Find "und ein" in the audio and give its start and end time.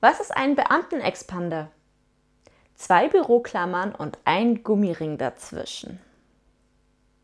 3.94-4.62